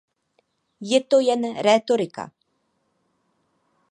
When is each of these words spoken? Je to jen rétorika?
Je 0.91 0.99
to 1.09 1.17
jen 1.27 1.43
rétorika? 1.67 2.23